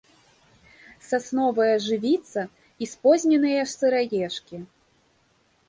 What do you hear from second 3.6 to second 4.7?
сыраежкі.